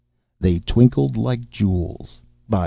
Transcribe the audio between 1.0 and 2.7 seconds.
like jewels _by